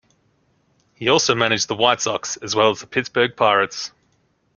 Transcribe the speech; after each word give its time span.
He 0.95 1.07
also 1.09 1.35
managed 1.35 1.67
the 1.67 1.75
White 1.75 2.01
Sox, 2.01 2.35
as 2.37 2.55
well 2.55 2.71
as 2.71 2.79
the 2.79 2.87
Pittsburgh 2.87 3.35
Pirates. 3.37 3.91